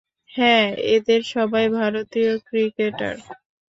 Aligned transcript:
হ্যাঁ, 0.31 0.65
এদের 0.95 1.21
সবাই 1.33 1.65
ভারতীয় 1.71 2.31
ক্রিকেটার। 2.47 3.15